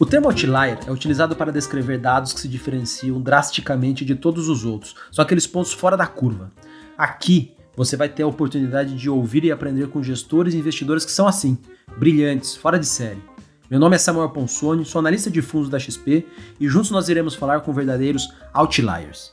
[0.00, 4.64] O termo outlier é utilizado para descrever dados que se diferenciam drasticamente de todos os
[4.64, 6.52] outros, são aqueles pontos fora da curva.
[6.96, 11.10] Aqui, você vai ter a oportunidade de ouvir e aprender com gestores e investidores que
[11.10, 11.58] são assim,
[11.96, 13.20] brilhantes, fora de série.
[13.68, 16.24] Meu nome é Samuel Ponsoni, sou analista de fundos da XP
[16.60, 19.32] e juntos nós iremos falar com verdadeiros outliers.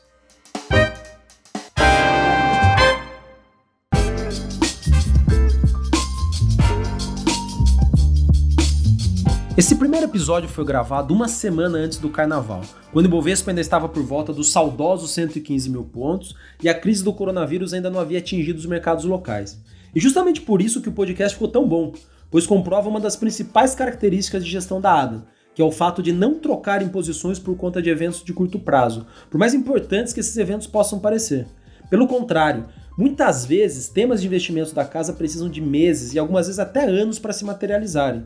[9.57, 13.87] Esse primeiro episódio foi gravado uma semana antes do carnaval, quando o Bovespa ainda estava
[13.87, 18.19] por volta dos saudosos 115 mil pontos e a crise do coronavírus ainda não havia
[18.19, 19.57] atingido os mercados locais.
[19.95, 21.93] E justamente por isso que o podcast ficou tão bom,
[22.29, 26.11] pois comprova uma das principais características de gestão da ADA, que é o fato de
[26.11, 30.19] não trocar em posições por conta de eventos de curto prazo, por mais importantes que
[30.19, 31.47] esses eventos possam parecer.
[31.89, 32.65] Pelo contrário,
[32.97, 37.19] muitas vezes temas de investimentos da casa precisam de meses e algumas vezes até anos
[37.19, 38.25] para se materializarem.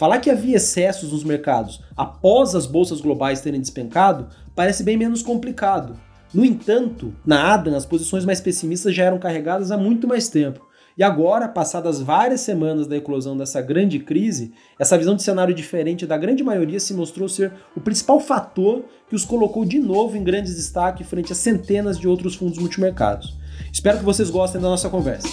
[0.00, 5.22] Falar que havia excessos nos mercados após as bolsas globais terem despencado parece bem menos
[5.22, 5.94] complicado.
[6.32, 10.66] No entanto, na ADAM, as posições mais pessimistas já eram carregadas há muito mais tempo.
[10.96, 16.06] E agora, passadas várias semanas da eclosão dessa grande crise, essa visão de cenário diferente
[16.06, 20.24] da grande maioria se mostrou ser o principal fator que os colocou de novo em
[20.24, 23.36] grande destaque frente a centenas de outros fundos multimercados.
[23.70, 25.28] Espero que vocês gostem da nossa conversa.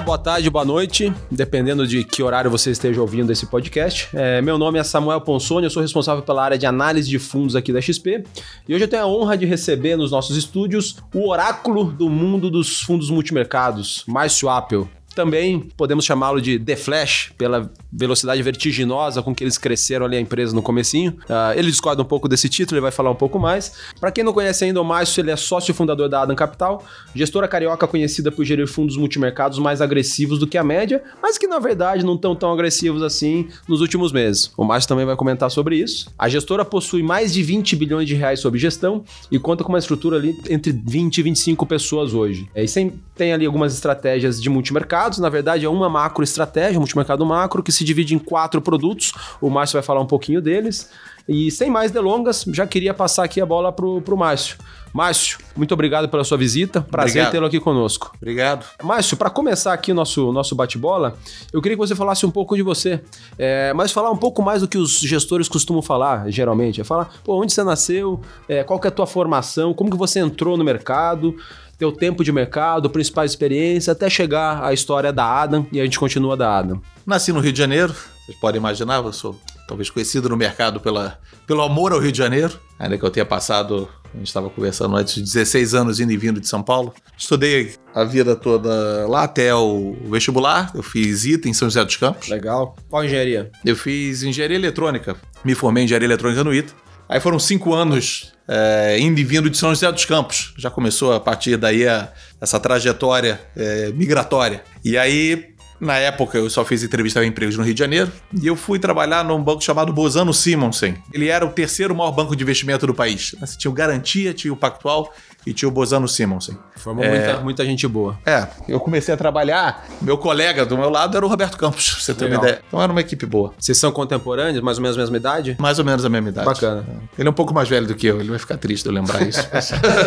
[0.00, 4.08] Boa tarde, boa noite, dependendo de que horário você esteja ouvindo esse podcast.
[4.14, 7.54] É, meu nome é Samuel Ponsoni, eu sou responsável pela área de análise de fundos
[7.54, 8.24] aqui da XP
[8.66, 12.50] e hoje eu tenho a honra de receber nos nossos estúdios o oráculo do mundo
[12.50, 14.88] dos fundos multimercados, Márcio Appel.
[15.14, 20.20] Também podemos chamá-lo de The Flash, pela velocidade vertiginosa com que eles cresceram ali a
[20.20, 21.12] empresa no comecinho.
[21.24, 23.72] Uh, ele discorda um pouco desse título, ele vai falar um pouco mais.
[23.98, 26.84] Para quem não conhece ainda o Márcio, ele é sócio fundador da Adam Capital,
[27.14, 31.46] gestora carioca conhecida por gerir fundos multimercados mais agressivos do que a média, mas que
[31.46, 34.50] na verdade não estão tão agressivos assim nos últimos meses.
[34.56, 36.10] O Márcio também vai comentar sobre isso.
[36.18, 39.78] A gestora possui mais de 20 bilhões de reais sob gestão e conta com uma
[39.78, 42.48] estrutura ali entre 20 e 25 pessoas hoje.
[42.54, 42.68] É, e
[43.14, 47.26] tem ali algumas estratégias de multimercado mercados, na verdade, é uma macro estratégia, um multimercado
[47.26, 49.12] macro, que se divide em quatro produtos.
[49.40, 50.90] O Márcio vai falar um pouquinho deles.
[51.28, 54.56] E sem mais delongas, já queria passar aqui a bola pro, pro Márcio.
[54.92, 56.80] Márcio, muito obrigado pela sua visita.
[56.80, 58.10] Prazer tê-lo aqui conosco.
[58.16, 58.66] Obrigado.
[58.82, 61.16] Márcio, para começar aqui o nosso, nosso bate-bola,
[61.52, 63.00] eu queria que você falasse um pouco de você.
[63.38, 66.80] É, mas falar um pouco mais do que os gestores costumam falar, geralmente.
[66.80, 69.96] É falar, pô, onde você nasceu, é, qual que é a tua formação, como que
[69.96, 71.36] você entrou no mercado
[71.80, 75.98] teu tempo de mercado, principais experiências, até chegar à história da Adam e a gente
[75.98, 76.82] continua da Adam.
[77.06, 77.94] Nasci no Rio de Janeiro,
[78.26, 82.18] vocês podem imaginar, eu sou talvez conhecido no mercado pela, pelo amor ao Rio de
[82.18, 86.18] Janeiro, ainda que eu tenha passado, a gente estava conversando antes, 16 anos indo e
[86.18, 86.92] vindo de São Paulo.
[87.16, 91.96] Estudei a vida toda lá até o vestibular, eu fiz ITA em São José dos
[91.96, 92.28] Campos.
[92.28, 92.76] Legal.
[92.90, 93.50] Qual engenharia?
[93.64, 96.74] Eu fiz engenharia eletrônica, me formei em engenharia eletrônica no ITA.
[97.10, 100.54] Aí foram cinco anos é, indo e vindo de São José dos Campos.
[100.56, 102.08] Já começou a partir daí a,
[102.40, 104.62] essa trajetória é, migratória.
[104.84, 108.46] E aí, na época, eu só fiz entrevista em empregos no Rio de Janeiro e
[108.46, 110.98] eu fui trabalhar num banco chamado Bozano Simonsen.
[111.12, 113.34] Ele era o terceiro maior banco de investimento do país.
[113.58, 115.12] Tinha o Garantia, tinha o Pactual
[115.46, 116.56] e tinha o Bozano Simonsen.
[116.76, 118.18] Formou é, muita, muita gente boa.
[118.24, 122.00] É, eu comecei a trabalhar, meu colega do meu lado era o Roberto Campos, pra
[122.00, 122.40] você ter Legal.
[122.40, 122.62] uma ideia.
[122.66, 123.52] Então era uma equipe boa.
[123.58, 125.56] Vocês são contemporâneos, mais ou menos a mesma idade?
[125.58, 126.46] Mais ou menos a mesma idade.
[126.46, 126.86] Bacana.
[127.18, 128.94] Ele é um pouco mais velho do que eu, ele vai ficar triste de eu
[128.94, 129.40] lembrar isso.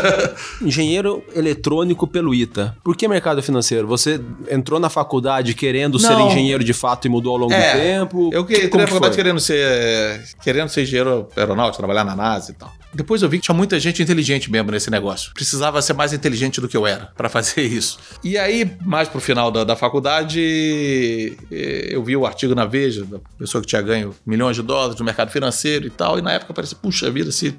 [0.62, 2.76] Engenheiro eletrônico pelo ITA.
[2.84, 3.88] Por que mercado financeiro?
[3.88, 4.20] Você
[4.50, 6.00] entrou na faculdade querendo Não.
[6.00, 8.30] ser engenheiro de fato e mudou ao longo é, do tempo?
[8.34, 12.54] Eu que, entrei na faculdade querendo ser, querendo ser engenheiro aeronáutico, trabalhar na NASA e
[12.54, 12.72] tal.
[12.94, 15.23] Depois eu vi que tinha muita gente inteligente mesmo nesse negócio.
[15.34, 17.98] Precisava ser mais inteligente do que eu era para fazer isso.
[18.24, 23.06] E aí, mais pro final da, da, faculdade, eh, eu vi o artigo na Veja,
[23.06, 26.18] da pessoa que tinha ganho milhões de dólares no mercado financeiro e tal.
[26.18, 27.58] E na época pensei, puxa vida, se,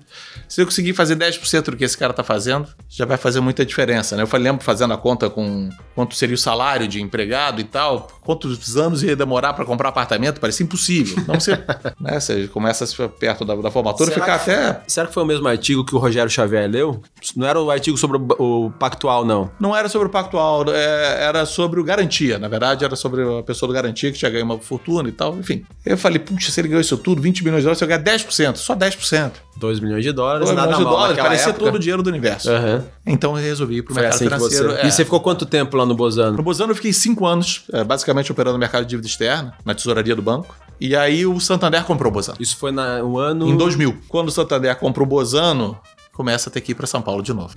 [0.49, 3.65] se eu conseguir fazer 10% do que esse cara tá fazendo, já vai fazer muita
[3.65, 4.23] diferença, né?
[4.23, 8.09] Eu falei, lembro fazendo a conta com quanto seria o salário de empregado e tal,
[8.23, 11.17] quantos anos ia demorar para comprar apartamento, parecia impossível.
[11.19, 11.53] Então você,
[12.01, 14.83] né, você começa perto da, da formatura e ficar até.
[14.87, 17.03] Será que foi o mesmo artigo que o Rogério Xavier leu?
[17.37, 19.51] Não era o artigo sobre o, o Pactual, não?
[19.59, 22.39] Não era sobre o Pactual, é, era sobre o Garantia.
[22.39, 25.37] Na verdade, era sobre a pessoa do Garantia que tinha ganho uma fortuna e tal.
[25.37, 25.65] Enfim.
[25.85, 28.03] Eu falei, puxa, se ele ganhou isso tudo, 20 milhões de dólares, se eu ganhar
[28.03, 29.33] 10%, só 10%.
[29.57, 31.65] 2 milhões de dólares, 2 nada milhões de dólares, parecia época.
[31.65, 32.51] todo o dinheiro do universo.
[32.51, 32.83] Uhum.
[33.07, 34.71] Então eu resolvi ir pro Foi mercado assim financeiro.
[34.71, 34.81] Você...
[34.81, 34.87] É.
[34.87, 36.37] E você ficou quanto tempo lá no Bozano?
[36.37, 39.75] No Bozano eu fiquei 5 anos, é, basicamente operando no mercado de dívida externa, na
[39.75, 40.55] tesouraria do banco.
[40.81, 42.39] E aí o Santander comprou o Bozano.
[42.41, 43.49] Isso foi na, um ano.
[43.49, 43.97] Em 2000.
[44.09, 45.79] Quando o Santander comprou o Bozano,
[46.15, 47.53] começa a ter que ir para São Paulo de novo.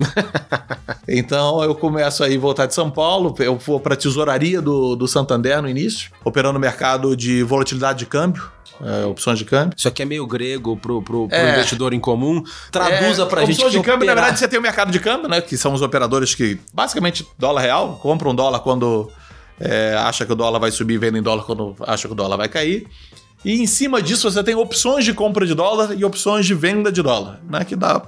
[1.08, 4.96] então eu começo aí a voltar de São Paulo, eu vou para a tesouraria do,
[4.96, 8.50] do Santander no início, operando no mercado de volatilidade de câmbio.
[8.80, 9.74] É, opções de câmbio.
[9.76, 11.52] Isso aqui é meio grego pro, pro, pro é.
[11.52, 12.44] investidor em comum.
[12.70, 13.56] Traduza é, pra gente.
[13.56, 14.14] Opções de câmbio, operar.
[14.14, 15.40] na verdade, você tem o mercado de câmbio, né?
[15.40, 19.10] Que são os operadores que, basicamente, dólar real, compram um dólar quando
[19.58, 22.48] é, acha que o dólar vai subir, vendem dólar quando acha que o dólar vai
[22.48, 22.86] cair.
[23.44, 26.92] E em cima disso você tem opções de compra de dólar e opções de venda
[26.92, 27.64] de dólar, né?
[27.64, 28.00] Que dá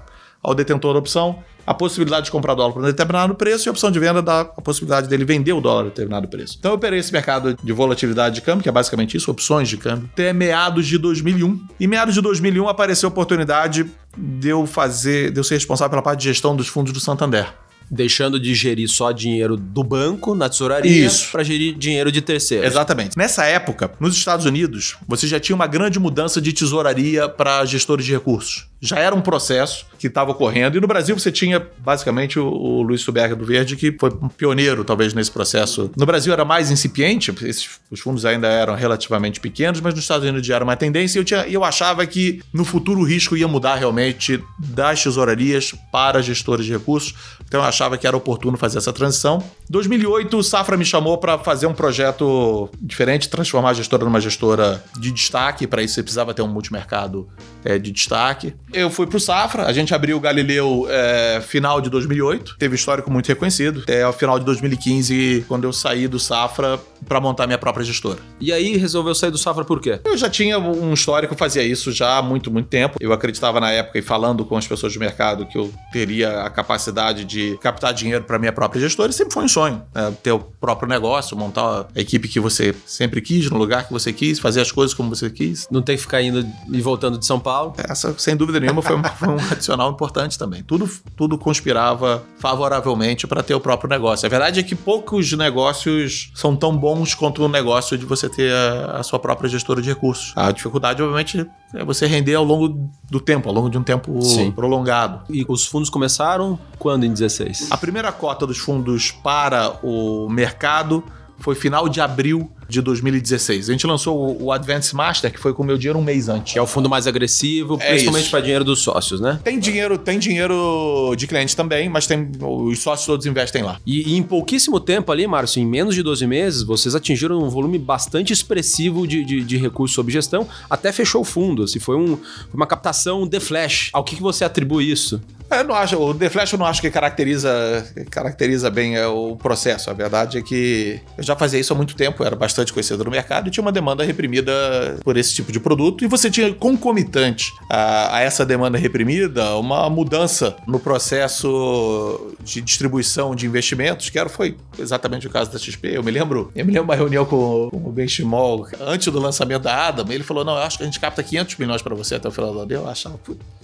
[0.43, 3.73] ao detentor da opção a possibilidade de comprar dólar por um determinado preço e a
[3.73, 6.57] opção de venda dá a possibilidade dele vender o dólar a determinado preço.
[6.59, 9.77] Então eu operei esse mercado de volatilidade de câmbio, que é basicamente isso, opções de
[9.77, 11.67] câmbio, até meados de 2001.
[11.79, 16.03] Em meados de 2001 apareceu a oportunidade de eu fazer, de eu ser responsável pela
[16.03, 17.55] parte de gestão dos fundos do Santander
[17.91, 22.65] deixando de gerir só dinheiro do banco na tesouraria para gerir dinheiro de terceiros.
[22.65, 23.19] Exatamente.
[23.19, 28.07] Nessa época, nos Estados Unidos, você já tinha uma grande mudança de tesouraria para gestores
[28.07, 28.70] de recursos.
[28.81, 32.83] Já era um processo que estava ocorrendo e no Brasil você tinha basicamente o, o
[32.83, 35.91] Luiz Suberga do Verde que foi um pioneiro talvez nesse processo.
[35.97, 40.27] No Brasil era mais incipiente, esses, os fundos ainda eram relativamente pequenos, mas nos Estados
[40.27, 43.37] Unidos já era uma tendência e eu, tinha, eu achava que no futuro o risco
[43.37, 47.15] ia mudar realmente das tesourarias para gestores de recursos.
[47.47, 49.43] Então eu achava que era oportuno fazer essa transição.
[49.69, 54.83] 2008, o Safra me chamou para fazer um projeto diferente, transformar a gestora numa gestora
[54.99, 55.67] de destaque.
[55.67, 57.29] Para isso, você precisava ter um multimercado
[57.65, 58.55] é, de destaque.
[58.73, 62.75] Eu fui para o Safra, a gente abriu o Galileu é, final de 2008, teve
[62.75, 63.81] histórico muito reconhecido.
[63.83, 68.19] Até o final de 2015, quando eu saí do Safra para montar minha própria gestora.
[68.41, 70.01] E aí resolveu sair do Safra por quê?
[70.05, 72.97] Eu já tinha um histórico, fazia isso já há muito, muito tempo.
[73.01, 76.51] Eu acreditava na época e falando com as pessoas do mercado que eu teria a
[76.51, 79.83] capacidade de captar dinheiro para minha própria gestora sempre foi um sonho.
[79.95, 80.15] Né?
[80.23, 84.13] Ter o próprio negócio, montar a equipe que você sempre quis, no lugar que você
[84.13, 85.67] quis, fazer as coisas como você quis.
[85.71, 87.75] Não ter que ficar indo e voltando de São Paulo.
[87.77, 90.63] Essa, sem dúvida nenhuma, foi foi um adicional importante também.
[90.63, 94.27] Tudo, tudo conspirava favoravelmente para ter o próprio negócio.
[94.27, 98.53] A verdade é que poucos negócios são tão bons quanto o negócio de você ter
[98.53, 100.33] a, a sua própria gestora de recursos.
[100.37, 104.21] A dificuldade, obviamente, é você render ao longo do tempo, ao longo de um tempo
[104.23, 104.51] Sim.
[104.51, 105.23] prolongado.
[105.31, 107.69] E os fundos começaram quando em 16?
[107.71, 111.03] A primeira cota dos fundos para o mercado
[111.39, 113.69] foi final de abril de 2016.
[113.69, 116.57] A gente lançou o Advance Master, que foi com o meu dinheiro um mês antes.
[116.57, 119.39] É o fundo mais agressivo, é principalmente para dinheiro dos sócios, né?
[119.43, 123.79] Tem dinheiro, tem dinheiro de cliente também, mas tem os sócios todos investem lá.
[123.85, 127.49] E, e em pouquíssimo tempo ali, Márcio, em menos de 12 meses, vocês atingiram um
[127.49, 131.65] volume bastante expressivo de, de, de recursos sob gestão, até fechou o fundo.
[131.65, 132.19] Assim, foi um,
[132.55, 133.91] uma captação de flash.
[133.93, 135.21] Ao que, que você atribui isso?
[135.51, 139.35] Eu não acho, o The Flash eu não acho que caracteriza, caracteriza bem é, o
[139.35, 139.91] processo.
[139.91, 143.11] A verdade é que eu já fazia isso há muito tempo, era bastante conhecido no
[143.11, 146.05] mercado e tinha uma demanda reprimida por esse tipo de produto.
[146.05, 153.35] E você tinha concomitante a, a essa demanda reprimida uma mudança no processo de distribuição
[153.35, 155.97] de investimentos, que era, foi exatamente o caso da XP.
[155.97, 159.63] Eu me lembro, eu me lembro uma reunião com, com o Benchimol antes do lançamento
[159.63, 160.07] da Adam.
[160.11, 162.33] Ele falou: Não, eu acho que a gente capta 500 milhões para você até o
[162.33, 162.73] final do ano.
[162.73, 163.19] Eu achava,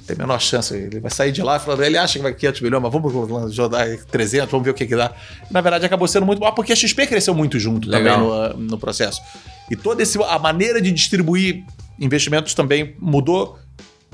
[0.06, 2.60] tem a menor chance, ele vai sair de lá falando, ele acha que vai 500
[2.60, 5.12] milhões, mas vamos jogar 300, vamos ver o que, que dá.
[5.50, 8.18] Na verdade, acabou sendo muito bom, porque a XP cresceu muito junto Legal.
[8.18, 9.20] também no, no processo.
[9.70, 11.64] E toda esse, a maneira de distribuir
[11.98, 13.58] investimentos também mudou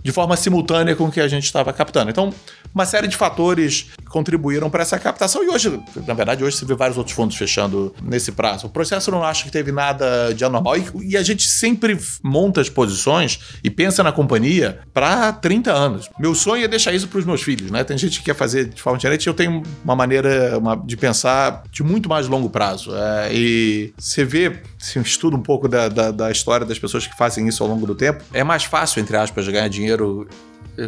[0.03, 2.11] de forma simultânea com o que a gente estava captando.
[2.11, 2.33] Então,
[2.75, 6.75] uma série de fatores contribuíram para essa captação e hoje, na verdade, hoje você vê
[6.75, 8.67] vários outros fundos fechando nesse prazo.
[8.67, 12.61] O processo não acho que teve nada de anormal e, e a gente sempre monta
[12.61, 16.09] as posições e pensa na companhia para 30 anos.
[16.19, 17.85] Meu sonho é deixar isso para os meus filhos, né?
[17.85, 21.63] Tem gente que quer fazer de forma diferente, eu tenho uma maneira uma, de pensar
[21.71, 22.95] de muito mais longo prazo.
[22.95, 27.17] É, e você vê, se estuda um pouco da, da, da história das pessoas que
[27.17, 30.27] fazem isso ao longo do tempo, é mais fácil, entre aspas, ganhar dinheiro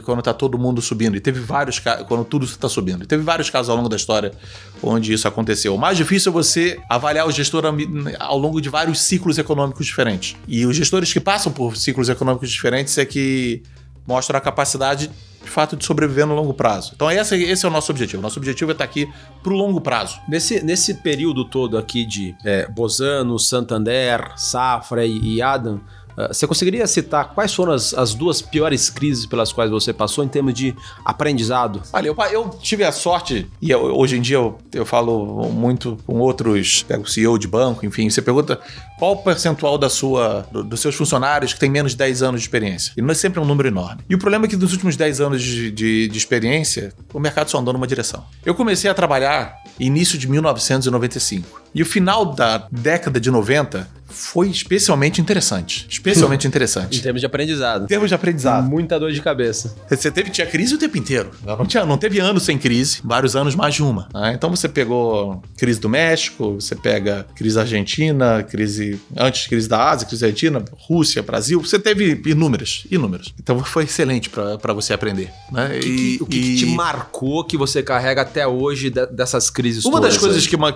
[0.05, 1.17] quando está todo mundo subindo.
[1.17, 3.05] E teve vários casos, quando tudo está subindo.
[3.05, 4.33] E teve vários casos ao longo da história
[4.83, 5.75] onde isso aconteceu.
[5.77, 7.63] O mais difícil é você avaliar o gestor
[8.19, 10.37] ao longo de vários ciclos econômicos diferentes.
[10.49, 13.63] E os gestores que passam por ciclos econômicos diferentes é que
[14.07, 15.09] mostram a capacidade
[15.45, 16.93] de fato de sobreviver no longo prazo.
[16.95, 18.23] Então esse, esse é o nosso objetivo.
[18.23, 19.09] Nosso objetivo é estar aqui
[19.43, 20.19] para o longo prazo.
[20.29, 25.81] Nesse, nesse período todo aqui de é, Bozano, Santander, Safra e, e Adam,
[26.29, 30.29] você conseguiria citar quais foram as, as, duas piores crises pelas quais você passou em
[30.29, 31.83] termos de aprendizado?
[31.93, 35.99] Olha, eu, eu tive a sorte, e eu, hoje em dia eu, eu falo muito
[36.07, 38.61] com outros, pego CEO de banco, enfim, você pergunta
[38.99, 42.41] qual o percentual da sua, do, dos seus funcionários que tem menos de 10 anos
[42.41, 42.93] de experiência.
[42.97, 44.03] E não é sempre um número enorme.
[44.09, 47.51] E o problema é que nos últimos 10 anos de, de, de experiência, o mercado
[47.51, 48.25] só andou numa direção.
[48.45, 51.64] Eu comecei a trabalhar início de 1995.
[51.75, 55.87] E o final da década de 90 foi especialmente interessante.
[55.91, 56.99] Especialmente interessante.
[56.99, 57.85] Em termos de aprendizado.
[57.85, 58.65] Em termos de aprendizado.
[58.69, 59.75] Muita dor de cabeça.
[59.91, 61.31] Você teve, tinha crise o tempo inteiro.
[61.45, 64.09] Não, tinha, não teve anos sem crise, vários anos mais de uma.
[64.15, 64.33] né?
[64.37, 69.01] Então você pegou crise do México, você pega crise argentina, crise.
[69.17, 71.61] Antes crise da Ásia, crise da Argentina, Rússia, Brasil.
[71.61, 73.33] Você teve inúmeras, inúmeras.
[73.43, 75.29] Então foi excelente para você aprender.
[75.51, 75.77] Né?
[75.77, 75.89] O que,
[76.19, 80.01] que- o que que te marcou que você carrega até hoje de- dessas crises Uma
[80.01, 80.49] das coisas aí?
[80.49, 80.73] que, ma-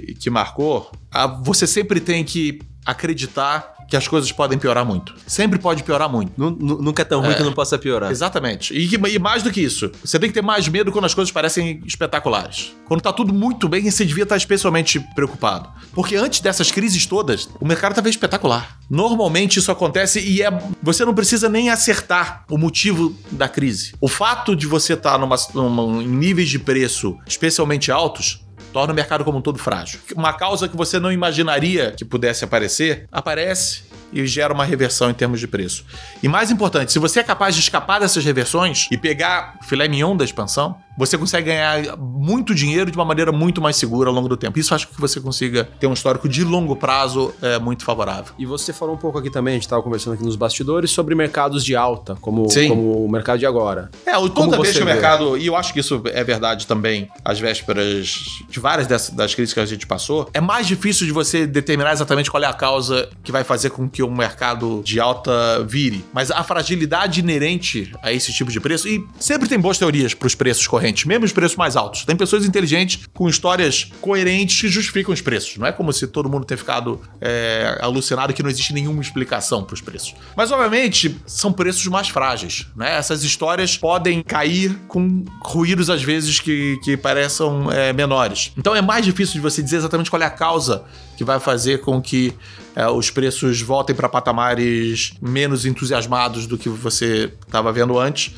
[0.00, 5.14] que, que marcou, a- você sempre tem que acreditar que as coisas podem piorar muito.
[5.26, 6.30] Sempre pode piorar muito.
[6.36, 8.10] Nu- nu- Nunca é tão ruim que não possa piorar.
[8.10, 8.74] Exatamente.
[8.74, 11.32] E, e mais do que isso, você tem que ter mais medo quando as coisas
[11.32, 12.74] parecem espetaculares.
[12.86, 15.70] Quando tá tudo muito bem, você devia estar especialmente preocupado.
[15.94, 18.78] Porque antes dessas crises todas, o mercado estava espetacular.
[18.90, 20.50] Normalmente isso acontece e é,
[20.82, 23.92] você não precisa nem acertar o motivo da crise.
[24.02, 28.96] O fato de você estar numa, numa- em níveis de preço especialmente altos torna o
[28.96, 30.00] mercado como um todo frágil.
[30.14, 35.14] Uma causa que você não imaginaria que pudesse aparecer, aparece e gera uma reversão em
[35.14, 35.84] termos de preço.
[36.22, 40.16] E mais importante, se você é capaz de escapar dessas reversões e pegar filé mignon
[40.16, 44.28] da expansão, você consegue ganhar muito dinheiro de uma maneira muito mais segura ao longo
[44.28, 44.58] do tempo.
[44.58, 48.32] Isso com que você consiga ter um histórico de longo prazo é, muito favorável.
[48.38, 51.14] E você falou um pouco aqui também, a gente estava conversando aqui nos bastidores, sobre
[51.14, 52.68] mercados de alta, como, Sim.
[52.68, 53.90] como o mercado de agora.
[54.04, 57.08] É, o- toda vez que o mercado, e eu acho que isso é verdade também,
[57.24, 58.06] às vésperas
[58.48, 61.92] de várias dessas, das crises que a gente passou, é mais difícil de você determinar
[61.92, 66.04] exatamente qual é a causa que vai fazer com que o mercado de alta vire.
[66.12, 70.26] Mas a fragilidade inerente a esse tipo de preço, e sempre tem boas teorias para
[70.26, 72.04] os preços correntes, mesmo os preços mais altos.
[72.04, 75.56] Tem pessoas inteligentes com histórias coerentes que justificam os preços.
[75.56, 79.64] Não é como se todo mundo tenha ficado é, alucinado que não existe nenhuma explicação
[79.64, 80.14] para os preços.
[80.36, 82.66] Mas, obviamente, são preços mais frágeis.
[82.76, 82.96] Né?
[82.96, 88.52] Essas histórias podem cair com ruídos, às vezes, que, que pareçam é, menores.
[88.56, 90.84] Então é mais difícil de você dizer exatamente qual é a causa
[91.16, 92.32] que vai fazer com que
[92.76, 98.32] é, os preços voltem para patamares menos entusiasmados do que você estava vendo antes.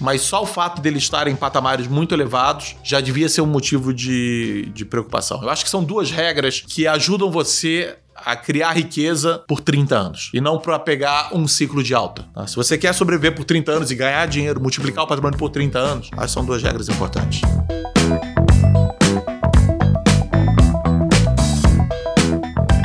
[0.00, 3.92] Mas só o fato deles estarem em patamares muito elevados já devia ser um motivo
[3.92, 5.42] de, de preocupação.
[5.42, 10.30] Eu acho que são duas regras que ajudam você a criar riqueza por 30 anos
[10.32, 12.26] e não para pegar um ciclo de alta.
[12.32, 12.46] tá?
[12.46, 15.78] Se você quer sobreviver por 30 anos e ganhar dinheiro, multiplicar o patrimônio por 30
[15.78, 17.40] anos, essas são duas regras importantes.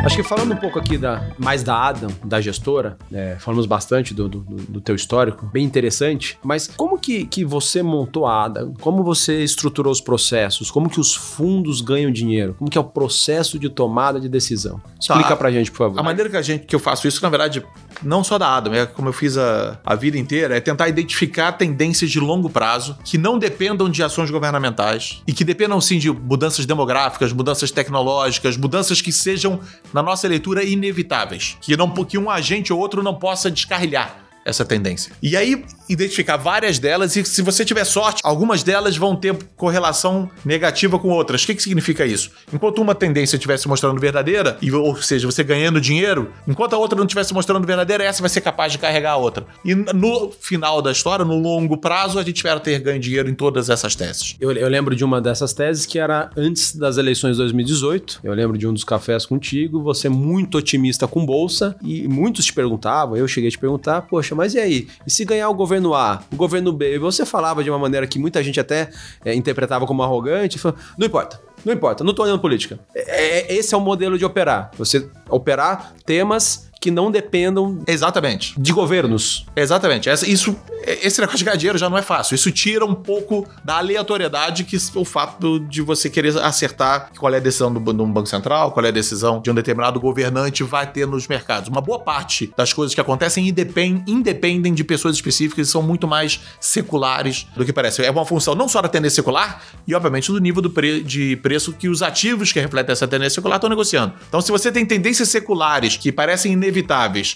[0.09, 4.11] Acho que falando um pouco aqui da, mais da Adam, da gestora, é, falamos bastante
[4.11, 8.73] do, do, do teu histórico, bem interessante, mas como que, que você montou a Adam?
[8.81, 10.71] Como você estruturou os processos?
[10.71, 12.55] Como que os fundos ganham dinheiro?
[12.57, 14.81] Como que é o processo de tomada de decisão?
[14.99, 15.35] Explica Tá.
[15.35, 15.99] pra gente, por favor.
[15.99, 17.63] A maneira que, a gente, que eu faço isso, na verdade,
[18.01, 21.53] não só da Adam, é como eu fiz a, a vida inteira, é tentar identificar
[21.53, 26.09] tendências de longo prazo que não dependam de ações governamentais e que dependam sim de
[26.11, 29.59] mudanças demográficas, mudanças tecnológicas, mudanças que sejam,
[29.93, 31.57] na nossa leitura, inevitáveis.
[31.61, 35.11] Que, não, que um agente ou outro não possa descarrilhar essa tendência.
[35.21, 40.29] E aí, identificar várias delas, e se você tiver sorte, algumas delas vão ter correlação
[40.45, 41.43] negativa com outras.
[41.43, 42.31] O que, que significa isso?
[42.53, 46.97] Enquanto uma tendência estivesse mostrando verdadeira, e, ou seja, você ganhando dinheiro, enquanto a outra
[46.97, 49.45] não estivesse mostrando verdadeira, essa vai ser capaz de carregar a outra.
[49.63, 53.33] E no final da história, no longo prazo, a gente espera ter ganho dinheiro em
[53.33, 54.35] todas essas teses.
[54.39, 58.19] Eu, eu lembro de uma dessas teses que era antes das eleições de 2018.
[58.23, 62.53] Eu lembro de um dos cafés contigo, você muito otimista com bolsa e muitos te
[62.53, 64.87] perguntavam, eu cheguei a te perguntar, poxa, mas e aí?
[65.05, 66.97] E se ganhar o governo A, o governo B?
[66.97, 68.89] Você falava de uma maneira que muita gente até
[69.23, 70.57] é, interpretava como arrogante,
[70.97, 71.39] não importa.
[71.65, 72.79] Não importa, não tô olhando política.
[72.95, 74.71] É- é- esse é o modelo de operar.
[74.77, 78.53] Você operar temas que não dependam Exatamente.
[78.57, 79.45] de governos.
[79.55, 80.09] Exatamente.
[80.09, 80.55] Essa, isso,
[80.85, 82.35] esse negócio de ganhar dinheiro já não é fácil.
[82.35, 87.37] Isso tira um pouco da aleatoriedade que o fato de você querer acertar qual é
[87.37, 90.63] a decisão do, de um banco central, qual é a decisão de um determinado governante
[90.63, 91.67] vai ter nos mercados.
[91.67, 96.07] Uma boa parte das coisas que acontecem independem, independem de pessoas específicas e são muito
[96.07, 98.03] mais seculares do que parece.
[98.05, 101.35] É uma função não só da tendência secular e, obviamente, do nível do pre- de
[101.37, 104.13] preço que os ativos que refletem essa tendência secular estão negociando.
[104.29, 106.68] Então, se você tem tendências seculares que parecem inevitáveis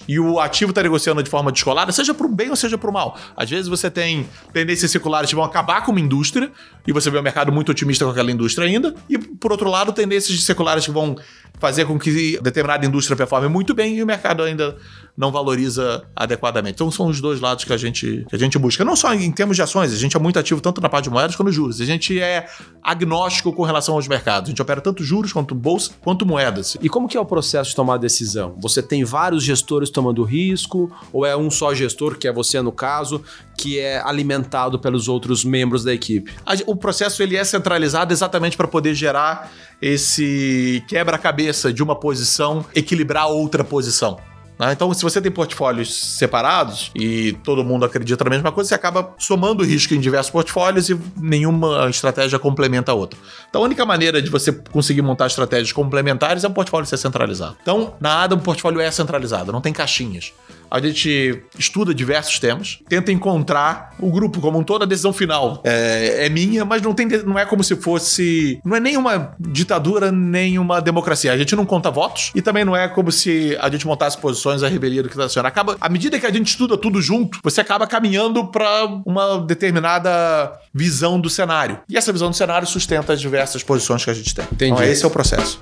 [0.08, 2.90] e o ativo está negociando de forma descolada, seja para o bem ou seja para
[2.90, 3.18] o mal.
[3.36, 6.52] Às vezes você tem tendências seculares que vão acabar com uma indústria
[6.86, 9.94] e você vê o mercado muito otimista com aquela indústria ainda, e por outro lado,
[9.94, 11.16] tendências seculares que vão
[11.60, 14.76] fazer com que determinada indústria performe muito bem e o mercado ainda
[15.16, 16.76] não valoriza adequadamente.
[16.76, 18.84] Então são os dois lados que a gente, que a gente busca.
[18.84, 21.12] Não só em termos de ações, a gente é muito ativo tanto na parte de
[21.12, 21.80] moedas quanto juros.
[21.80, 22.48] A gente é
[22.82, 24.50] agnóstico com relação aos mercados.
[24.50, 26.76] A gente opera tanto juros quanto bolsa quanto moedas.
[26.82, 28.56] E como que é o processo de tomar decisão?
[28.60, 32.72] Você tem vários gestores tomando risco ou é um só gestor, que é você no
[32.72, 33.22] caso,
[33.58, 36.34] que é alimentado pelos outros membros da equipe?
[36.66, 39.52] O processo ele é centralizado exatamente para poder gerar
[39.82, 44.18] esse quebra-cabeça de uma posição equilibrar outra posição.
[44.66, 44.74] Né?
[44.74, 49.14] Então, se você tem portfólios separados e todo mundo acredita na mesma coisa, você acaba
[49.18, 53.20] somando risco em diversos portfólios e nenhuma estratégia complementa a outra.
[53.50, 57.58] Então, a única maneira de você conseguir montar estratégias complementares é o portfólio ser centralizado.
[57.62, 60.34] Então, na ADA, o portfólio é centralizado, não tem caixinhas
[60.74, 65.62] a gente estuda diversos temas, tenta encontrar o grupo como um todo, a decisão final
[65.64, 68.60] é, é minha, mas não, tem, não é como se fosse.
[68.66, 71.32] Não é nenhuma ditadura, nem uma democracia.
[71.32, 74.64] A gente não conta votos e também não é como se a gente montasse posições
[74.64, 75.46] a revelia do que está sendo.
[75.46, 80.60] Acaba, à medida que a gente estuda tudo junto, você acaba caminhando para uma determinada
[80.74, 81.82] visão do cenário.
[81.88, 84.46] E essa visão do cenário sustenta as diversas posições que a gente tem.
[84.52, 84.72] Entendi.
[84.72, 85.60] Então, esse é o processo.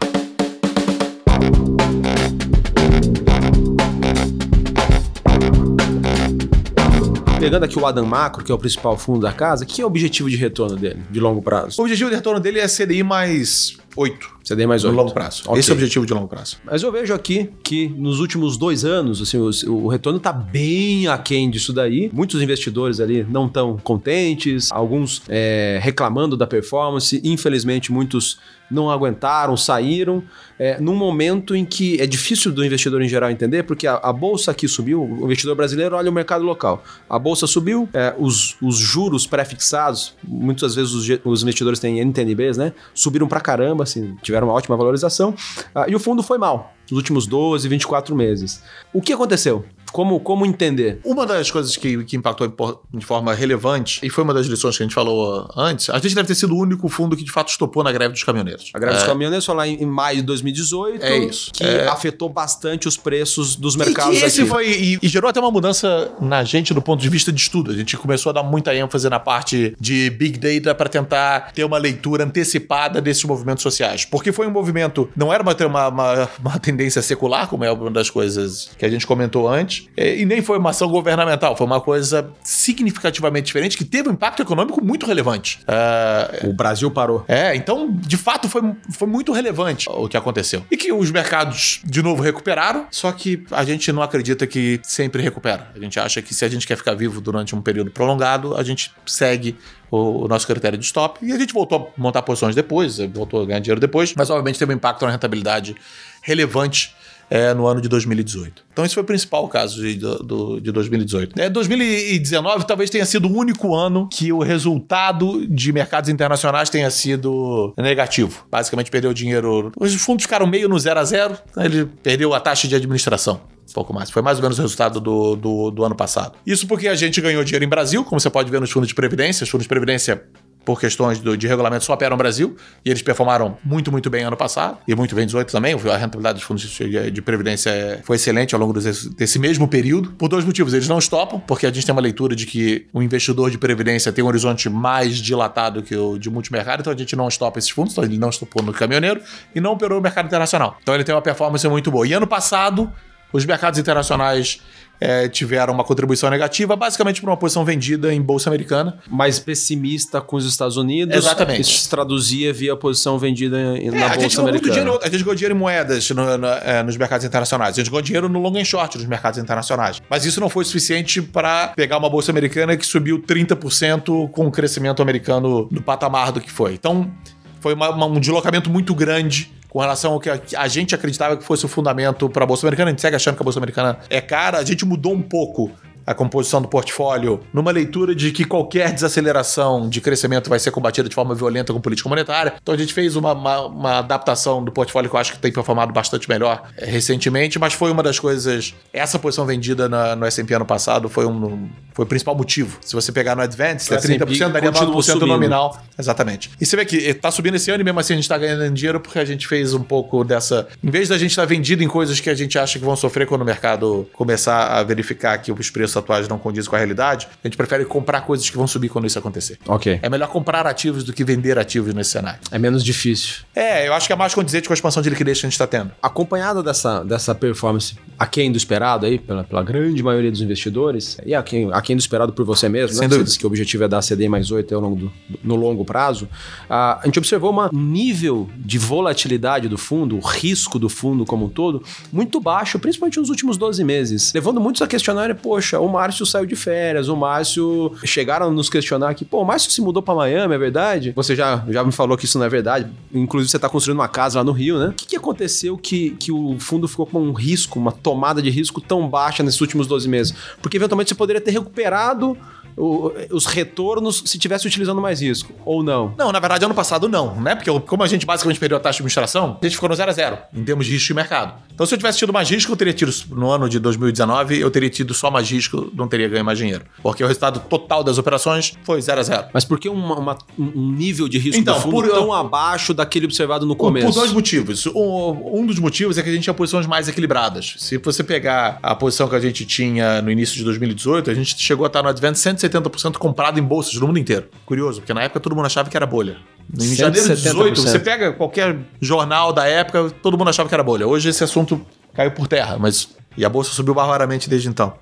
[7.41, 9.87] Pegando aqui o Adam Macro, que é o principal fundo da casa, que é o
[9.87, 11.81] objetivo de retorno dele, de longo prazo?
[11.81, 14.41] O objetivo de retorno dele é CDI mais 8.
[14.43, 14.93] CDI mais 8.
[14.93, 15.43] No longo prazo.
[15.45, 15.59] Okay.
[15.59, 16.57] Esse é o objetivo de longo prazo.
[16.63, 21.07] Mas eu vejo aqui que nos últimos dois anos, assim, o, o retorno está bem
[21.07, 22.09] aquém disso daí.
[22.13, 27.21] Muitos investidores ali não estão contentes, alguns é, reclamando da performance.
[27.23, 28.39] Infelizmente, muitos
[28.71, 30.23] não aguentaram, saíram,
[30.57, 34.13] é, num momento em que é difícil do investidor em geral entender, porque a, a
[34.13, 36.83] bolsa aqui subiu, o investidor brasileiro olha o mercado local.
[37.09, 42.57] A bolsa subiu, é, os, os juros pré-fixados, muitas vezes os, os, investidores têm NTNBs,
[42.57, 42.73] né?
[42.93, 45.33] Subiram pra caramba, assim, tiveram uma ótima valorização.
[45.73, 48.63] Ah, e o fundo foi mal nos últimos 12, 24 meses.
[48.93, 49.63] O que aconteceu?
[49.91, 50.99] Como, como entender?
[51.03, 54.83] Uma das coisas que, que impactou de forma relevante, e foi uma das lições que
[54.83, 57.49] a gente falou antes, a gente deve ter sido o único fundo que de fato
[57.49, 58.71] estopou na greve dos caminhoneiros.
[58.73, 58.99] A greve é.
[58.99, 61.03] dos caminhoneiros foi lá em, em, maio de 2018.
[61.03, 61.51] É isso.
[61.51, 61.87] Que é.
[61.87, 64.17] afetou bastante os preços dos mercados.
[64.17, 64.49] E que esse aqui.
[64.49, 64.69] foi.
[64.69, 67.71] E, e, gerou até uma mudança na gente do ponto de vista de estudo.
[67.71, 71.63] A gente começou a dar muita ênfase na parte de Big Data para tentar ter
[71.63, 74.05] uma leitura antecipada desses movimentos sociais.
[74.05, 78.09] Porque foi um movimento, não era uma, uma, uma tendência secular, como é uma das
[78.09, 81.81] coisas que a gente comentou antes é, e nem foi uma ação governamental, foi uma
[81.81, 85.59] coisa significativamente diferente que teve um impacto econômico muito relevante.
[85.63, 87.23] Uh, o Brasil parou.
[87.27, 90.65] É, então, de fato, foi, foi muito relevante o que aconteceu.
[90.71, 95.21] E que os mercados, de novo, recuperaram, só que a gente não acredita que sempre
[95.21, 95.71] recupera.
[95.75, 98.63] A gente acha que se a gente quer ficar vivo durante um período prolongado, a
[98.63, 99.57] gente segue
[99.91, 101.19] o, nosso critério de stop.
[101.21, 104.57] E a gente voltou a montar posições depois, voltou a ganhar dinheiro depois, mas obviamente
[104.57, 105.75] teve um impacto na rentabilidade
[106.21, 106.95] relevante
[107.31, 108.65] é, no ano de 2018.
[108.73, 111.39] Então, esse foi o principal caso de, do, de 2018.
[111.39, 116.91] É, 2019 talvez tenha sido o único ano que o resultado de mercados internacionais tenha
[116.91, 118.45] sido negativo.
[118.51, 119.71] Basicamente, perdeu dinheiro.
[119.79, 123.39] Os fundos ficaram meio no zero a zero, ele perdeu a taxa de administração
[123.73, 124.09] pouco mais.
[124.09, 126.33] Foi mais ou menos o resultado do, do, do, ano passado.
[126.45, 128.95] Isso porque a gente ganhou dinheiro em Brasil, como você pode ver nos fundos de
[128.95, 129.43] previdência.
[129.43, 130.23] Os fundos de previdência
[130.63, 132.55] por questões do, de regulamento, só operam no Brasil.
[132.85, 134.77] E eles performaram muito, muito bem ano passado.
[134.87, 135.73] E muito bem 18 também.
[135.73, 140.11] A rentabilidade dos fundos de, de previdência foi excelente ao longo desse, desse, mesmo período.
[140.11, 140.73] Por dois motivos.
[140.73, 144.11] Eles não estopam, porque a gente tem uma leitura de que o investidor de previdência
[144.11, 146.81] tem um horizonte mais dilatado que o de multimercado.
[146.81, 147.93] Então a gente não estopa esses fundos.
[147.93, 149.21] Então ele não estopou no caminhoneiro
[149.55, 150.77] e não operou no mercado internacional.
[150.81, 152.07] Então ele tem uma performance muito boa.
[152.07, 152.91] E ano passado,
[153.31, 154.61] os mercados internacionais
[155.01, 158.99] é, tiveram uma contribuição negativa, basicamente por uma posição vendida em bolsa americana.
[159.09, 161.15] Mais pessimista com os Estados Unidos.
[161.15, 161.61] Exatamente.
[161.61, 164.71] Isso se traduzia via posição vendida é, na bolsa americana.
[164.71, 167.75] Dinheiro, a gente ganhou dinheiro em moedas no, no, é, nos mercados internacionais.
[167.75, 169.99] A gente ganhou dinheiro no long and short nos mercados internacionais.
[170.07, 174.51] Mas isso não foi suficiente para pegar uma bolsa americana que subiu 30% com o
[174.51, 176.75] crescimento americano no patamar do que foi.
[176.75, 177.11] Então,
[177.59, 181.45] foi uma, uma, um deslocamento muito grande com relação ao que a, gente acreditava que
[181.45, 182.89] fosse o fundamento para a Bolsa Americana.
[182.89, 184.57] A gente segue achando que a Bolsa Americana é cara.
[184.57, 185.71] A gente mudou um pouco
[186.05, 191.07] a composição do portfólio numa leitura de que qualquer desaceleração de crescimento vai ser combatida
[191.07, 192.53] de forma violenta com política monetária.
[192.61, 195.51] Então a gente fez uma, uma, uma adaptação do portfólio que eu acho que tem
[195.51, 198.73] performado bastante melhor é, recentemente, mas foi uma das coisas.
[198.93, 202.77] Essa posição vendida na, no SP ano passado foi um foi o principal motivo.
[202.81, 205.81] Se você pegar no Advance, é 30%, daria 9% nominal.
[205.99, 206.49] Exatamente.
[206.59, 208.73] E você vê que está subindo esse ano e mesmo assim a gente está ganhando
[208.73, 210.67] dinheiro porque a gente fez um pouco dessa.
[210.83, 212.95] Em vez da gente estar tá vendido em coisas que a gente acha que vão
[212.95, 216.79] sofrer quando o mercado começar a verificar que os preços atuais não condizem com a
[216.79, 219.57] realidade, a gente prefere comprar coisas que vão subir quando isso acontecer.
[219.67, 219.99] Ok.
[220.01, 222.39] É melhor comprar ativos do que vender ativos nesse cenário.
[222.51, 223.43] É menos difícil.
[223.55, 225.53] É, eu acho que é mais condizente com a expansão de liquidez que a gente
[225.53, 225.91] está tendo.
[226.01, 231.33] Acompanhada dessa, dessa performance aquém do esperado aí, pela, pela grande maioria dos investidores, e
[231.33, 233.07] aquém, aquém do esperado por você mesmo, Sem né?
[233.07, 233.29] dúvida.
[233.29, 235.11] Você que o objetivo é dar CDI mais 8 ao longo do-
[235.43, 236.27] no longo prazo,
[236.69, 241.45] ah, a gente observou um nível de volatilidade do fundo, o risco do fundo como
[241.45, 245.89] um todo, muito baixo, principalmente nos últimos 12 meses, levando muitos a questionarem, poxa, o
[245.89, 247.93] Márcio saiu de férias, o Márcio...
[248.03, 251.13] Chegaram a nos questionar que, pô, o Márcio se mudou para Miami, é verdade?
[251.15, 254.07] Você já, já me falou que isso não é verdade, inclusive você está construindo uma
[254.07, 254.87] casa lá no Rio, né?
[254.87, 258.49] O que, que aconteceu que, que o fundo ficou com um risco, uma tomada de
[258.49, 260.33] risco tão baixa nesses últimos 12 meses?
[260.61, 262.37] Porque eventualmente você poderia ter recuperado
[262.77, 266.13] o- os retornos se tivesse utilizando mais risco, ou não?
[266.17, 267.55] Não, na verdade, ano passado não, né?
[267.55, 269.95] Porque eu- como a gente basicamente perdeu a taxa de administração, a gente ficou no
[269.95, 271.53] zero a zero em termos de risco de mercado.
[271.73, 274.69] Então, se eu tivesse tido mais risco, eu teria tido no ano de 2019, eu
[274.71, 276.85] teria tido só mais risco, não teria ganho mais dinheiro.
[277.01, 279.45] Porque o resultado total das operações foi zero a zero.
[279.53, 283.65] Mas por que uma- uma- um nível de risco Então, por- tão abaixo daquele observado
[283.65, 284.05] no começo?
[284.07, 284.85] Por dois motivos.
[284.87, 287.75] Um, um dos motivos é que a gente tinha posições mais equilibradas.
[287.79, 291.55] Se você pegar a posição que a gente tinha no início de 2018, a gente
[291.57, 292.35] chegou a estar no Advent
[292.69, 294.47] 170% comprado em bolsas do mundo inteiro.
[294.65, 296.37] Curioso, porque na época todo mundo achava que era bolha.
[296.73, 297.83] Em janeiro de 18, 170%.
[297.83, 301.07] você pega qualquer jornal da época, todo mundo achava que era bolha.
[301.07, 301.81] Hoje esse assunto
[302.13, 303.09] caiu por terra, mas.
[303.37, 304.93] E a bolsa subiu barbaramente desde então.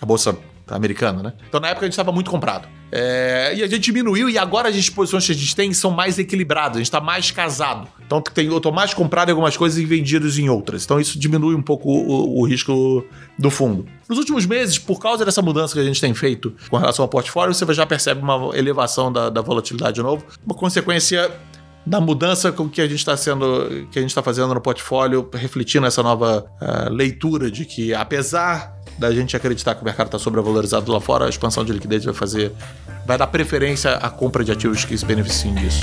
[0.00, 0.36] A bolsa
[0.70, 1.32] americana, né?
[1.48, 2.68] Então na época a gente estava muito comprado.
[2.90, 6.18] É, e a gente diminuiu e agora as posições que a gente tem são mais
[6.18, 7.86] equilibradas, a gente está mais casado.
[8.06, 10.84] Então tem, eu tô mais comprado em algumas coisas e vendidos em outras.
[10.84, 13.04] Então isso diminui um pouco o, o risco
[13.38, 13.84] do fundo.
[14.08, 17.08] Nos últimos meses, por causa dessa mudança que a gente tem feito com relação ao
[17.08, 21.30] portfólio, você já percebe uma elevação da, da volatilidade de novo, uma consequência
[21.88, 25.28] da mudança com que a gente está sendo, que a gente está fazendo no portfólio,
[25.32, 30.18] refletindo essa nova ah, leitura de que apesar da gente acreditar que o mercado está
[30.18, 32.52] sobrevalorizado lá fora, a expansão de liquidez vai fazer,
[33.06, 35.80] vai dar preferência à compra de ativos que se beneficiem disso.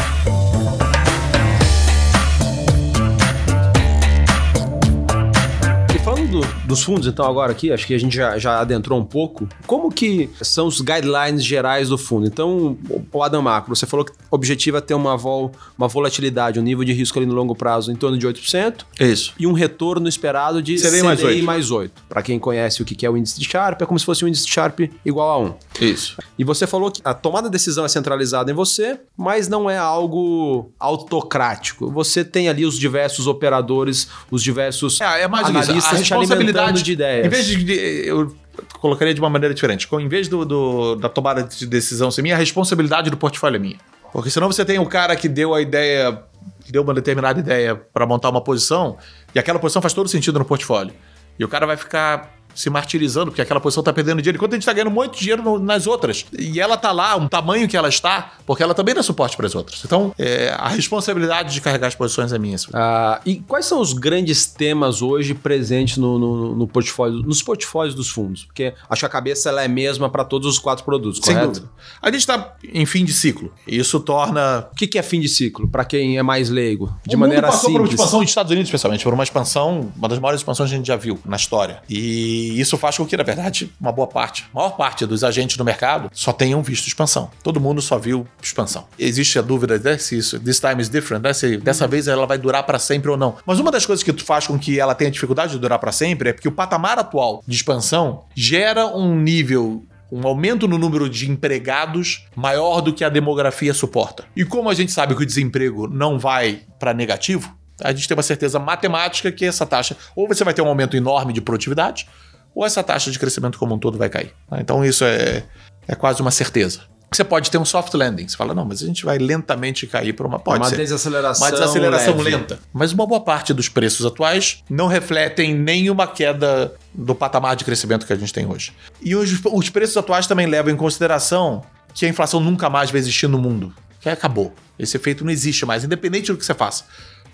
[6.42, 9.48] Do- dos fundos, então, agora aqui, acho que a gente já, já adentrou um pouco.
[9.66, 12.26] Como que são os guidelines gerais do fundo?
[12.28, 12.78] Então,
[13.12, 16.64] o Adam Macro, você falou que o objetivo é ter uma, vol, uma volatilidade, um
[16.64, 18.86] nível de risco ali no longo prazo em torno de 8%.
[19.00, 19.34] Isso.
[19.40, 21.44] E um retorno esperado de CDI mais 8.
[21.46, 22.04] mais 8.
[22.10, 24.28] Para quem conhece o que é o índice de Sharpe, é como se fosse um
[24.28, 25.54] índice de Sharpe igual a 1.
[25.86, 26.18] Isso.
[26.38, 29.78] E você falou que a tomada de decisão é centralizada em você, mas não é
[29.78, 31.90] algo autocrático.
[31.92, 35.58] Você tem ali os diversos operadores, os diversos É, é mais isso.
[35.58, 37.26] analistas A te alimentando responsabilidade de ideias.
[37.26, 38.36] Em vez de, de- eu
[38.80, 39.88] colocaria de uma maneira diferente.
[39.88, 43.58] Com- Em vez do, do- da tomada de decisão ser minha, a responsabilidade do portfólio
[43.58, 43.78] é minha.
[44.12, 46.22] Porque senão você tem o cara que deu a ideia,
[46.70, 48.98] deu uma determinada ideia para montar uma posição,
[49.34, 50.94] e aquela posição faz todo sentido no portfólio.
[51.38, 54.56] E o cara vai ficar se martirizando, porque aquela posição tá perdendo dinheiro, enquanto a
[54.56, 56.26] gente tá ganhando muito dinheiro no- nas outras.
[56.38, 59.46] E ela tá lá, um tamanho que ela está, porque ela também dá suporte para
[59.46, 59.82] as outras.
[59.86, 62.56] Então, é, a responsabilidade de carregar as posições é minha.
[62.74, 67.94] Ah, e quais são os grandes temas hoje presentes no, no- no portfólio, nos portfólios
[67.94, 68.46] dos fundos?
[68.46, 71.34] Porque acho que a cabeça ela é a mesma para todos os quatro produtos, Sem
[71.36, 71.54] correto?
[71.60, 71.72] dúvida.
[72.02, 73.52] A gente está em fim de ciclo.
[73.68, 74.68] Isso torna.
[74.72, 76.86] O que, que é fim de ciclo, para quem é mais leigo?
[77.06, 78.00] De o mundo maneira passou por uma simples.
[78.00, 80.88] expansão dos Estados Unidos, especialmente, por uma expansão, uma das maiores expansões que a gente
[80.88, 81.82] já viu na história.
[81.90, 85.66] E isso faz com que, na verdade, uma boa parte, maior parte dos agentes do
[85.66, 87.30] mercado só tenham visto expansão.
[87.44, 88.86] Todo mundo só viu expansão.
[88.98, 91.34] Existe a dúvida né, se isso, this time is different, né?
[91.34, 93.36] Se dessa vez ela vai durar para sempre ou não.
[93.46, 96.30] Mas uma das coisas que faz com que ela tenha dificuldade de durar para sempre
[96.30, 101.30] é porque o patamar atual de expansão gera um nível um aumento no número de
[101.30, 104.24] empregados maior do que a demografia suporta.
[104.36, 108.16] E como a gente sabe que o desemprego não vai para negativo, a gente tem
[108.16, 112.08] uma certeza matemática que essa taxa, ou você vai ter um aumento enorme de produtividade,
[112.56, 114.34] ou essa taxa de crescimento como um todo vai cair.
[114.50, 114.60] tá?
[114.62, 115.44] Então isso é,
[115.88, 116.82] é quase uma certeza.
[117.12, 118.28] Você pode ter um soft landing.
[118.28, 120.40] Você fala, não, mas a gente vai lentamente cair para uma.
[120.40, 120.78] Pode uma ser.
[120.78, 122.30] desaceleração, Uma desaceleração leve.
[122.32, 122.60] lenta.
[122.74, 128.06] Mas uma boa parte dos preços atuais não refletem nenhuma queda do patamar de crescimento
[128.06, 128.74] que a gente tem hoje.
[129.02, 131.64] E os, os preços atuais também levam em consideração
[131.94, 133.74] que a inflação nunca mais vai existir no mundo.
[134.02, 134.54] Que acabou.
[134.78, 136.84] Esse efeito não existe mais, independente do que você faça.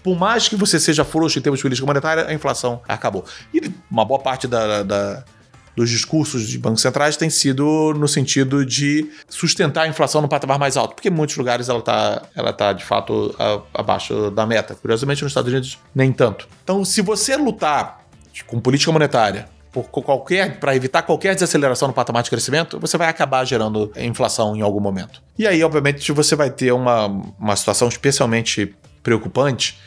[0.04, 3.24] Por mais que você seja frouxo em termos de política monetária, a inflação acabou.
[3.54, 5.24] E uma boa parte da- da,
[5.76, 10.60] dos discursos de bancos centrais tem sido no sentido de sustentar a inflação no patamar
[10.60, 14.46] mais alto, porque em muitos lugares ela está, ela tá de fato a- abaixo da
[14.46, 14.76] meta.
[14.76, 16.48] Curiosamente, nos Estados Unidos, nem tanto.
[16.64, 18.02] Então, se você lutar
[18.48, 19.48] com política monetária
[20.60, 24.82] para evitar qualquer desaceleração no patamar de crescimento, você vai acabar gerando inflação em algum
[24.82, 25.22] momento.
[25.40, 27.06] E aí, obviamente, você vai ter uma,
[27.40, 29.78] uma situação especialmente preocupante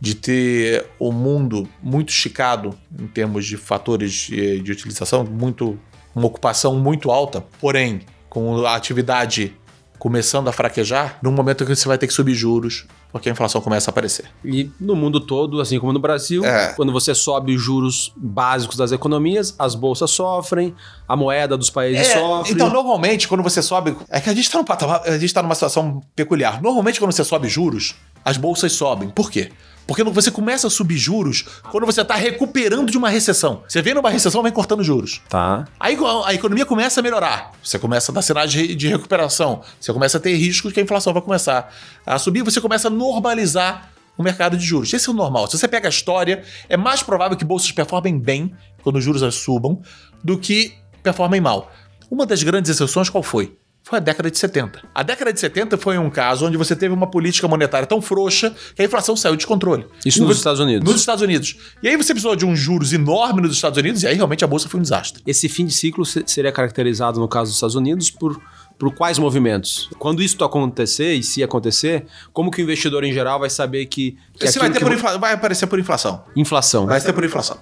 [0.00, 5.78] de ter o mundo muito esticado em termos de fatores de, de utilização, muito
[6.14, 9.54] uma ocupação muito alta, porém, com a atividade
[9.98, 13.60] começando a fraquejar, num momento que você vai ter que subir juros, porque a inflação
[13.60, 14.24] começa a aparecer.
[14.42, 16.72] E no mundo todo, assim como no Brasil, É.
[16.72, 20.74] quando você sobe os juros básicos das economias, as bolsas sofrem,
[21.06, 22.54] a moeda dos países sofre.
[22.54, 23.94] então, normalmente, quando você sobe.
[24.08, 26.62] É que a gente está num patamar, a gente está numa situação peculiar.
[26.62, 29.08] Normalmente, quando você sobe juros, as bolsas sobem.
[29.08, 29.50] Por quê?
[29.86, 33.64] Porque você começa a subir juros quando você está recuperando de uma recessão.
[33.66, 35.20] Você vem numa recessão, vem cortando juros.
[35.28, 35.64] Tá.
[35.80, 37.50] Aí a economia começa a melhorar.
[37.60, 39.62] Você começa a dar sinais de, de recuperação.
[39.80, 41.74] Você começa a ter riscos que a inflação vai começar
[42.06, 42.42] a subir.
[42.44, 44.92] Você começa a normalizar o mercado de juros.
[44.92, 45.48] Esse é o normal.
[45.48, 48.54] Se você pega a história, é mais provável que bolsas performem bem
[48.84, 49.82] quando os juros subam
[50.22, 51.72] do que performem mal.
[52.08, 53.56] Uma das grandes exceções qual foi?
[53.90, 54.82] Foi a década de 70.
[54.94, 58.54] A década de 70 foi um caso onde você teve uma política monetária tão frouxa
[58.76, 59.84] que a inflação saiu de controle.
[60.06, 60.88] Isso nos você- Estados Unidos.
[60.88, 61.56] Nos Estados Unidos.
[61.82, 64.46] E aí você precisou de uns juros enormes nos Estados Unidos e aí realmente a
[64.46, 65.20] bolsa foi um desastre.
[65.26, 68.40] Esse fim de ciclo se- seria caracterizado, no caso dos Estados Unidos, por,
[68.78, 69.90] por quais movimentos?
[69.98, 74.16] Quando isso acontecer, e se acontecer, como que o investidor em geral vai saber que,
[74.38, 76.22] que Esse vai, ter que por infla- vai aparecer por inflação.
[76.36, 76.86] inflação?
[76.86, 77.58] Vai ser por inflação.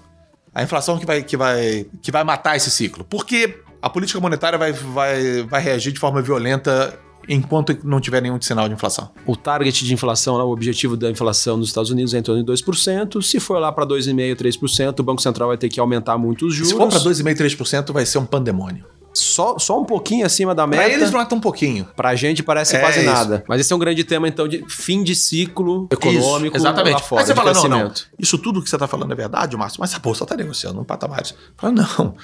[0.55, 3.03] A inflação que vai, que vai, que vai matar esse ciclo.
[3.05, 8.41] Porque a política monetária vai, vai, vai reagir de forma violenta enquanto não tiver nenhum
[8.41, 9.11] sinal de inflação.
[9.27, 12.43] O target de inflação, lá, o objetivo da inflação nos Estados Unidos é em torno
[12.43, 13.23] de 2%.
[13.23, 16.55] Se for lá para 2,5%, 3%, o Banco Central vai ter que aumentar muito os
[16.55, 16.71] juros.
[16.71, 18.85] Se for para 2,5%, 3%, vai ser um pandemônio.
[19.13, 20.83] Só, só um pouquinho acima da meta.
[20.83, 21.87] Para eles não é tão pouquinho.
[21.97, 23.11] Pra gente parece É quase isso.
[23.11, 23.43] nada.
[23.49, 26.95] Mas esse é um grande tema, então, de fim de ciclo econômico Isso, exatamente.
[26.95, 29.57] lá fora, Aí você fala, não, não, isso tudo que você está falando é verdade,
[29.57, 31.35] Márcio, mas a Bolsa está negociando um patamares.
[31.57, 32.15] Fala, não,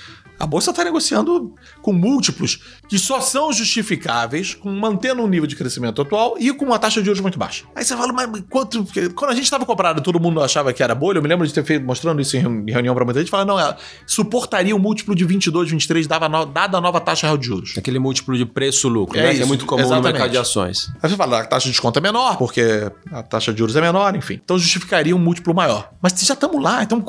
[0.44, 5.56] a Bolsa está negociando com múltiplos que só são justificáveis com mantendo um nível de
[5.56, 7.64] crescimento atual e com uma taxa de juros muito baixa.
[7.74, 8.84] Aí você fala, mas quanto...
[8.84, 11.46] porque Quando a gente estava comprado todo mundo achava que era bolha, eu me lembro
[11.46, 13.76] de ter feito, mostrando isso em reuni- em reunião para muita gente, falando, não, ela
[14.06, 17.74] suportaria um múltiplo de 22, 23, dava no- dada a nova taxa real de juros.
[17.76, 19.28] Aquele múltiplo de preço-lucro, É né?
[19.30, 20.04] Que é isso, muito comum exatamente.
[20.06, 20.90] no mercado de ações.
[21.02, 23.80] Aí você fala, a taxa de desconto é menor, porque a taxa de juros é
[23.80, 24.40] menor, enfim.
[24.44, 25.90] Então justificaria um múltiplo maior.
[26.02, 26.82] Mas já estamos lá.
[26.82, 27.02] Então,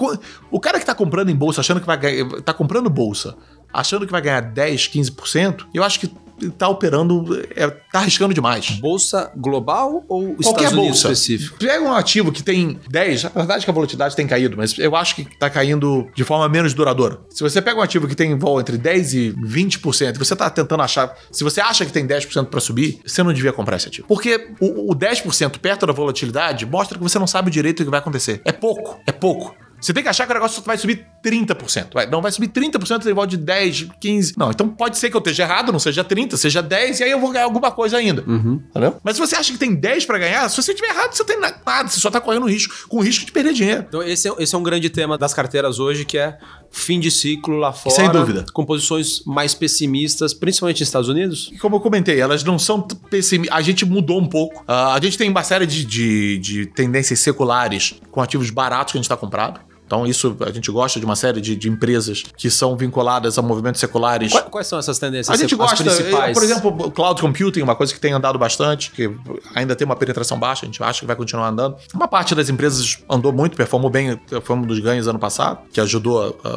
[0.52, 1.98] o cara que está comprando em bolsa, achando que vai.
[2.38, 3.25] Está comprando bolsa,
[3.74, 6.10] achando que vai ganhar 10, 15%, eu acho que
[6.42, 7.42] está operando.
[7.56, 8.72] Está arriscando demais.
[8.72, 11.12] Bolsa global ou Qualquer Estados Unidos bolsa.
[11.12, 11.58] específico?
[11.58, 14.78] Pega um ativo que tem 10, a verdade é que a volatilidade tem caído, mas
[14.78, 17.20] eu acho que está caindo de forma menos duradoura.
[17.30, 20.50] Se você pega um ativo que tem vol entre 10 e 20%, e você está
[20.50, 23.88] tentando achar, se você acha que tem 10% para subir, você não devia comprar esse
[23.88, 24.08] ativo.
[24.08, 27.92] Porque o, o 10% perto da volatilidade mostra que você não sabe direito o que
[27.92, 28.42] vai acontecer.
[28.44, 29.56] É pouco, é pouco.
[29.86, 31.94] Você tem que achar que o negócio vai subir 30%.
[31.94, 34.34] Vai, não vai subir 30% tem volta de 10, 15.
[34.38, 37.12] Não, então pode ser que eu esteja errado, não seja 30, seja 10, e aí
[37.12, 38.24] eu vou ganhar alguma coisa ainda.
[38.28, 38.98] Entendeu?
[39.04, 41.40] Mas se você acha que tem 10 pra ganhar, se você estiver errado, você tem
[41.40, 43.86] na- nada, você só tá correndo risco, com risco de perder dinheiro.
[43.88, 46.38] Então, esse é, esse é um grande tema das carteiras hoje, que é
[46.72, 47.96] fim de ciclo lá fora.
[47.96, 48.46] Sem dúvida.
[48.54, 51.50] Com posições mais pessimistas, principalmente nos Estados Unidos.
[51.54, 53.56] E como eu comentei, elas não são pessimistas.
[53.58, 54.64] A gente mudou um pouco.
[54.68, 58.98] Ah, a gente tem uma série de, de, de tendências seculares com ativos baratos que
[58.98, 59.60] a gente está comprado.
[59.86, 63.42] Então, isso a gente gosta de uma série de, de empresas que são vinculadas a
[63.42, 64.32] movimentos seculares.
[64.32, 65.30] Quais, quais são essas tendências?
[65.38, 66.34] A gente gosta, principais?
[66.34, 69.10] por exemplo, cloud computing, uma coisa que tem andado bastante, que
[69.54, 71.76] ainda tem uma penetração baixa, a gente acha que vai continuar andando.
[71.94, 75.80] Uma parte das empresas andou muito, performou bem, foi um dos ganhos ano passado, que
[75.80, 76.50] ajudou a,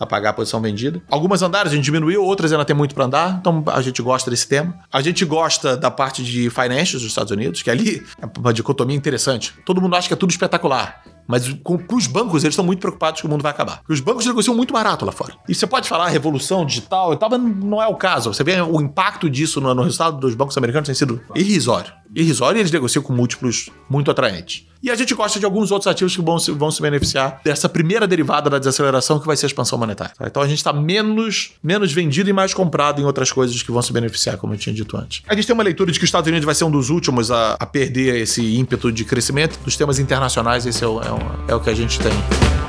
[0.00, 1.00] a- pagar a posição vendida.
[1.10, 4.30] Algumas andaram, a gente diminuiu, outras ainda tem muito para andar, então a gente gosta
[4.30, 4.74] desse tema.
[4.92, 8.94] A gente gosta da parte de financials dos Estados Unidos, que ali é uma dicotomia
[8.96, 9.54] interessante.
[9.64, 11.02] Todo mundo acha que é tudo espetacular.
[11.26, 13.78] Mas com, com os bancos, eles estão muito preocupados que o mundo vai acabar.
[13.78, 15.34] Porque os bancos negociam muito barato lá fora.
[15.48, 18.32] E você pode falar revolução digital e tal, mas não é o caso.
[18.32, 21.92] Você vê o impacto disso no, no resultado dos bancos americanos tem sido irrisório.
[22.16, 24.64] Irrisório e eles negociam com múltiplos muito atraentes.
[24.82, 27.68] E a gente gosta de alguns outros ativos que vão se, vão se beneficiar dessa
[27.68, 30.14] primeira derivada da desaceleração que vai ser a expansão monetária.
[30.16, 30.26] tá?
[30.26, 33.82] Então a gente está menos, menos vendido e mais comprado em outras coisas que vão
[33.82, 35.22] se beneficiar, como eu tinha dito antes.
[35.28, 37.30] A gente tem uma leitura de que os Estados Unidos vai ser um dos últimos
[37.30, 39.58] a, a perder esse ímpeto de crescimento.
[39.64, 42.65] Dos temas internacionais, esse é o, é o- é o que a gente tem.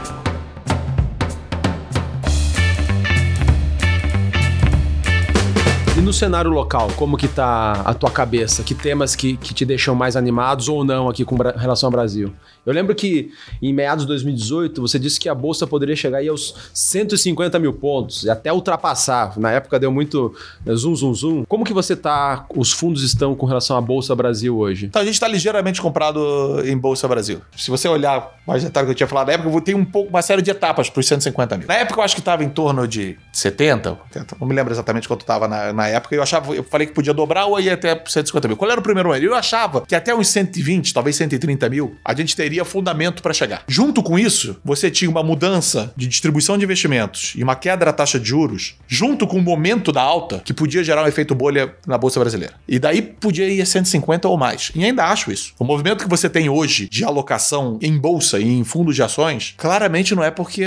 [6.08, 8.64] No cenário local, como que tá a tua cabeça?
[8.64, 12.34] Que temas que, que te deixam mais animados ou não aqui com relação ao Brasil?
[12.66, 16.30] Eu lembro que em meados de 2018 você disse que a bolsa poderia chegar aí
[16.30, 19.38] aos 150 mil pontos e até ultrapassar.
[19.38, 20.34] Na época deu muito
[20.66, 21.46] eh, zoom, zoom, zoom.
[21.46, 22.46] Como que você tá?
[22.56, 24.86] Os fundos estão com relação à bolsa Brasil hoje?
[24.86, 27.42] Então a gente está ligeiramente comprado em Bolsa Brasil.
[27.58, 30.10] Se você olhar mais detalhe que eu tinha falado na época, eu tem um pouco,
[30.10, 31.68] uma série de etapas para os 150 mil.
[31.68, 35.08] Na época eu acho que estava em torno de 70, 80, não me lembro exatamente
[35.08, 35.97] quanto estava na, na época.
[35.98, 38.58] Época eu achava, eu falei que podia dobrar ou ia até 150 mil.
[38.58, 39.24] Qual era o primeiro ano?
[39.24, 43.64] Eu achava que até uns 120, talvez 130 mil, a gente teria fundamento para chegar.
[43.68, 47.94] Junto com isso, você tinha uma mudança de distribuição de investimentos e uma queda da
[47.94, 51.76] taxa de juros, junto com o momento da alta, que podia gerar um efeito bolha
[51.86, 52.56] na Bolsa Brasileira.
[52.68, 54.72] E daí podia ir a 150 ou mais.
[54.76, 55.54] E ainda acho isso.
[55.60, 59.54] O movimento que você tem hoje de alocação em bolsa e em fundos de ações,
[59.58, 60.64] claramente não é porque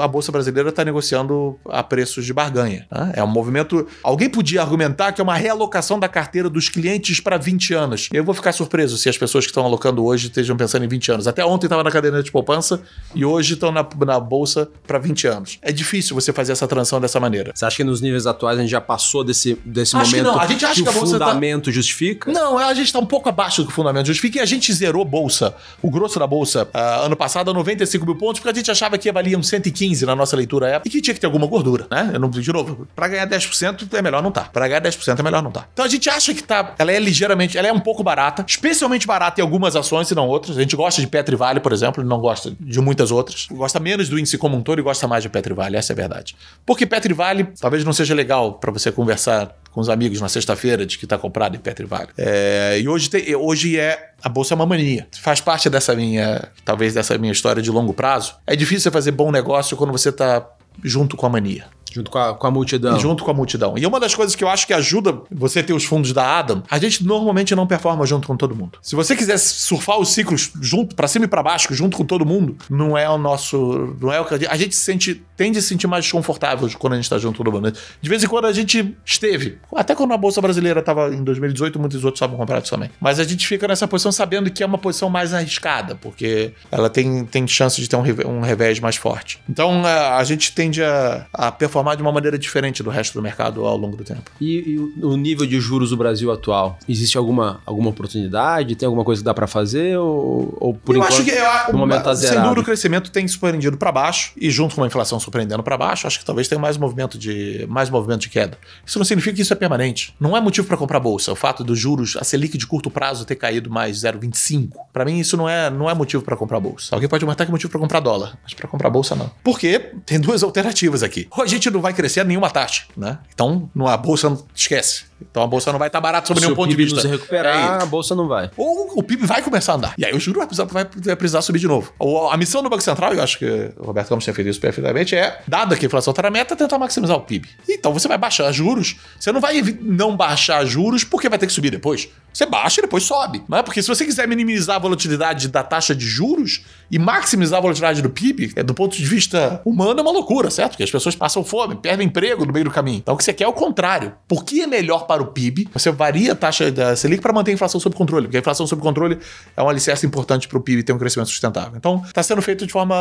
[0.00, 2.86] a Bolsa Brasileira está negociando a preços de barganha.
[2.90, 3.12] Né?
[3.16, 3.86] É um movimento.
[4.02, 8.08] Alguém podia argumentar que é uma realocação da carteira dos clientes para 20 anos.
[8.12, 11.12] Eu vou ficar surpreso se as pessoas que estão alocando hoje estejam pensando em 20
[11.12, 11.28] anos.
[11.28, 12.82] Até ontem estava na cadeira de poupança
[13.14, 15.58] e hoje estão na, na bolsa para 20 anos.
[15.62, 17.52] É difícil você fazer essa transição dessa maneira.
[17.54, 20.36] Você acha que nos níveis atuais a gente já passou desse, desse acho momento que,
[20.36, 20.40] não.
[20.40, 21.70] A gente acha que, que o tá fundamento tá...
[21.70, 22.32] justifica?
[22.32, 24.72] Não, a gente está um pouco abaixo do que o fundamento justifica e a gente
[24.72, 28.54] zerou bolsa, o grosso da bolsa, uh, ano passado a 95 mil pontos, porque a
[28.54, 31.26] gente achava que valia uns 115 na nossa leitura época e que tinha que ter
[31.26, 32.10] alguma gordura, né?
[32.14, 34.42] Eu não, de novo, para ganhar 10% é melhor não tá.
[34.42, 35.66] Para ganhar 10% é melhor não tá.
[35.72, 39.06] Então a gente acha que tá, ela é ligeiramente, ela é um pouco barata, especialmente
[39.06, 40.58] barata em algumas ações e não outras.
[40.58, 43.46] A gente gosta de Petri Vale, por exemplo, não gosta de muitas outras.
[43.50, 45.94] Gosta menos do índice como um todo e gosta mais de Petri Vale, essa é
[45.94, 46.34] a verdade.
[46.66, 50.84] Porque Petri Vale talvez não seja legal para você conversar com os amigos na sexta-feira
[50.84, 52.08] de que está comprado em Petri Vale.
[52.18, 55.06] É, e hoje, tem, hoje é a bolsa é uma mania.
[55.20, 58.36] Faz parte dessa minha, talvez dessa minha história de longo prazo.
[58.46, 60.46] É difícil você fazer bom negócio quando você está
[60.82, 61.64] junto com a mania.
[61.92, 62.98] Junto com a, com a multidão.
[62.98, 63.74] Junto com a multidão.
[63.76, 66.62] E uma das coisas que eu acho que ajuda você ter os fundos da Adam,
[66.70, 68.78] a gente normalmente não performa junto com todo mundo.
[68.82, 72.24] Se você quiser surfar os ciclos junto, para cima e para baixo, junto com todo
[72.24, 73.96] mundo, não é o nosso.
[74.00, 76.96] Não é o que a gente, sente, tende a se sentir mais desconfortável quando a
[76.96, 77.72] gente está junto com todo mundo.
[78.00, 79.58] De vez em quando a gente esteve.
[79.74, 82.90] Até quando a Bolsa Brasileira estava em 2018, muitos outros estavam comprados também.
[83.00, 86.88] Mas a gente fica nessa posição sabendo que é uma posição mais arriscada, porque ela
[86.88, 89.38] tem, tem chance de ter um, um revés mais forte.
[89.48, 93.14] Então a, a gente tende a, a performar performar de uma maneira diferente do resto
[93.14, 94.30] do mercado ao longo do tempo.
[94.40, 96.78] E, e o nível de juros do Brasil atual?
[96.88, 98.74] Existe alguma, alguma oportunidade?
[98.76, 99.98] Tem alguma coisa que dá para fazer?
[99.98, 103.10] Ou, ou por eu enquanto, acho que eu, no momento tá Sem dúvida o crescimento
[103.10, 106.48] tem surpreendido para baixo e junto com uma inflação surpreendendo para baixo, acho que talvez
[106.48, 108.56] tenha mais movimento de mais movimento de queda.
[108.86, 110.14] Isso não significa que isso é permanente.
[110.20, 111.32] Não é motivo para comprar bolsa.
[111.32, 115.18] O fato dos juros, a Selic de curto prazo ter caído mais 0,25, para mim
[115.18, 116.94] isso não é, não é motivo para comprar bolsa.
[116.94, 119.30] Alguém pode argumentar que é motivo para comprar dólar, mas para comprar bolsa não.
[119.42, 121.26] Porque tem duas alternativas aqui.
[121.30, 123.18] Ou a gente não vai crescer nenhuma taxa, né?
[123.34, 125.04] Então, a bolsa esquece.
[125.30, 127.00] Então a bolsa não vai estar barata sob nenhum ponto de vista.
[127.00, 128.50] Se o PIB recuperar, é a bolsa não vai.
[128.56, 129.94] Ou o PIB vai começar a andar.
[129.96, 131.92] E aí o juro vai precisar, vai, vai precisar subir de novo.
[132.30, 135.14] A missão do Banco Central, eu acho que o Roberto Campos tinha feito isso perfeitamente,
[135.14, 137.48] é, dada que a inflação está na meta, tentar maximizar o PIB.
[137.68, 138.96] Então você vai baixar juros.
[139.18, 142.08] Você não vai não baixar juros porque vai ter que subir depois.
[142.32, 143.42] Você baixa e depois sobe.
[143.48, 143.62] Não é?
[143.62, 148.00] Porque se você quiser minimizar a volatilidade da taxa de juros e maximizar a volatilidade
[148.00, 150.72] do PIB, é, do ponto de vista humano é uma loucura, certo?
[150.72, 152.98] Porque as pessoas passam fome, perdem emprego no meio do caminho.
[152.98, 154.14] Então o que você quer é o contrário.
[154.26, 155.68] Por que é melhor para o PIB?
[155.72, 158.66] Você varia a taxa da Selic para manter a inflação sob controle, porque a inflação
[158.66, 159.18] sob controle
[159.56, 161.74] é um alicerce importante para o PIB ter um crescimento sustentável.
[161.76, 162.94] Então está sendo feito de forma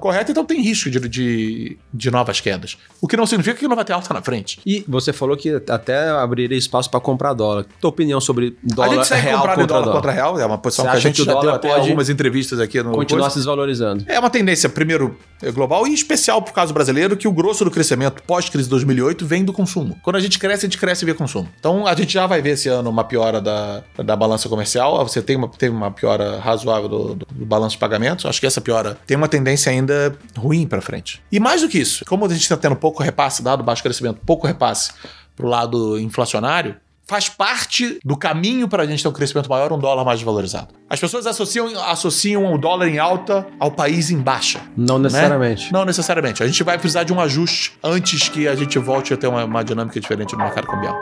[0.00, 2.76] correta, então tem risco de, de, de novas quedas.
[3.00, 4.60] O que não significa que não vai ter alta na frente.
[4.66, 7.64] E você falou que até abriria espaço para comprar dólar.
[7.80, 10.58] Tua opinião sobre dólar a gente segue real contra dólar, dólar contra real, é uma
[10.58, 13.34] posição Você que a gente que já deu até algumas entrevistas aqui no continuar curso.
[13.34, 14.04] se desvalorizando.
[14.06, 15.16] É uma tendência, primeiro,
[15.54, 19.26] global e especial para o caso brasileiro, que o grosso do crescimento pós-crise de 2008
[19.26, 19.98] vem do consumo.
[20.02, 21.37] Quando a gente cresce, a gente cresce via consumo.
[21.58, 25.06] Então a gente já vai ver esse ano uma piora da, da balança comercial.
[25.06, 28.24] Você tem uma, tem uma piora razoável do, do, do balanço de pagamentos.
[28.24, 31.22] Acho que essa piora tem uma tendência ainda ruim para frente.
[31.30, 34.20] E mais do que isso, como a gente está tendo pouco repasse, dado baixo crescimento,
[34.24, 34.92] pouco repasse
[35.36, 36.76] para o lado inflacionário,
[37.08, 40.74] faz parte do caminho para a gente ter um crescimento maior, um dólar mais valorizado.
[40.90, 44.60] As pessoas associam, associam o dólar em alta ao país em baixa.
[44.76, 45.04] Não né?
[45.04, 45.64] necessariamente.
[45.64, 45.70] Né?
[45.72, 46.42] Não necessariamente.
[46.42, 49.44] A gente vai precisar de um ajuste antes que a gente volte a ter uma,
[49.44, 50.94] uma dinâmica diferente no mercado cambial.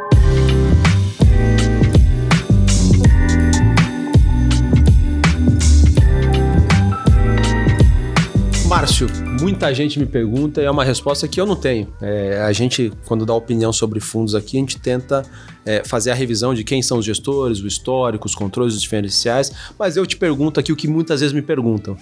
[8.67, 9.09] Márcio,
[9.41, 11.89] muita gente me pergunta e é uma resposta que eu não tenho.
[12.01, 15.23] É, a gente, quando dá opinião sobre fundos aqui, a gente tenta
[15.65, 19.53] é, fazer a revisão de quem são os gestores, o histórico, os controles os diferenciais,
[19.79, 21.97] mas eu te pergunto aqui o que muitas vezes me perguntam.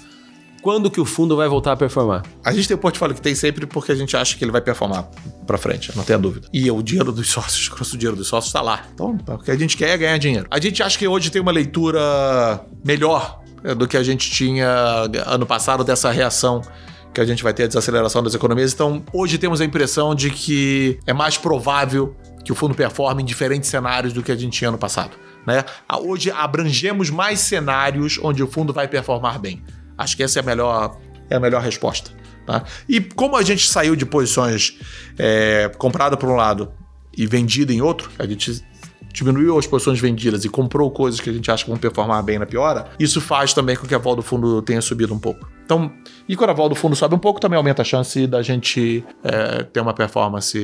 [0.64, 2.22] Quando que o fundo vai voltar a performar?
[2.42, 4.62] A gente tem o portfólio que tem sempre porque a gente acha que ele vai
[4.62, 5.06] performar
[5.46, 6.48] para frente, não tenha dúvida.
[6.50, 8.82] E o dinheiro dos sócios, o dinheiro dos sócios está lá.
[8.94, 10.46] Então, o que a gente quer é ganhar dinheiro.
[10.50, 14.66] A gente acha que hoje tem uma leitura melhor é, do que a gente tinha
[15.26, 16.62] ano passado dessa reação
[17.12, 18.72] que a gente vai ter a desaceleração das economias.
[18.72, 23.26] Então, hoje temos a impressão de que é mais provável que o fundo performe em
[23.26, 25.10] diferentes cenários do que a gente tinha ano passado.
[25.46, 25.62] Né?
[26.00, 29.62] Hoje abrangemos mais cenários onde o fundo vai performar bem.
[29.96, 30.98] Acho que essa é a melhor,
[31.30, 32.10] é a melhor resposta.
[32.46, 32.64] Tá?
[32.88, 34.78] E como a gente saiu de posições
[35.18, 36.70] é, comprada por um lado
[37.16, 38.62] e vendida em outro, a gente
[39.12, 42.38] diminuiu as posições vendidas e comprou coisas que a gente acha que vão performar bem
[42.38, 45.48] na piora, isso faz também com que a vol do fundo tenha subido um pouco.
[45.64, 45.90] Então,
[46.28, 49.04] e quando a vol do fundo sobe um pouco, também aumenta a chance da gente
[49.22, 50.58] é, ter uma performance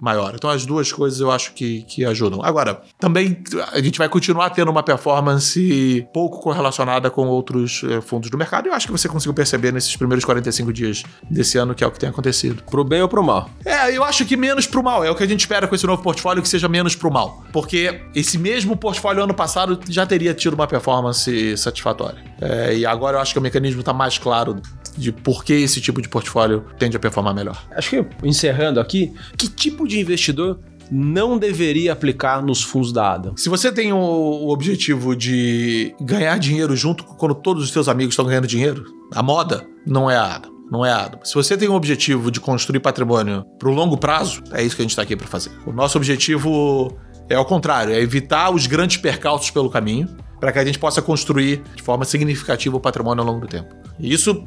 [0.00, 0.32] maior.
[0.34, 2.42] Então, as duas coisas eu acho que, que ajudam.
[2.42, 3.42] Agora, também
[3.72, 8.66] a gente vai continuar tendo uma performance pouco correlacionada com outros é, fundos do mercado.
[8.66, 11.86] E eu acho que você conseguiu perceber nesses primeiros 45 dias desse ano que é
[11.86, 12.62] o que tem acontecido.
[12.64, 13.50] Pro bem ou pro mal?
[13.64, 15.04] É, eu acho que menos pro mal.
[15.04, 17.44] É o que a gente espera com esse novo portfólio, que seja menos pro mal.
[17.52, 22.22] Porque esse mesmo portfólio ano passado já teria tido uma performance satisfatória.
[22.40, 24.60] É, e agora eu acho que o mecanismo está mais claro claro
[24.96, 27.60] de por que esse tipo de portfólio tende a performar melhor.
[27.72, 30.60] Acho que, encerrando aqui, que tipo de investidor
[30.90, 33.36] não deveria aplicar nos fundos da Adam?
[33.36, 38.12] Se você tem o, o objetivo de ganhar dinheiro junto quando todos os seus amigos
[38.12, 40.54] estão ganhando dinheiro, a moda não é a Adam.
[40.70, 41.20] Não é a Adam.
[41.22, 44.82] Se você tem o objetivo de construir patrimônio para o longo prazo, é isso que
[44.82, 45.50] a gente está aqui para fazer.
[45.66, 46.96] O nosso objetivo
[47.28, 50.08] é ao contrário, é evitar os grandes percalços pelo caminho
[50.40, 53.83] para que a gente possa construir de forma significativa o patrimônio ao longo do tempo.
[53.98, 54.44] Isso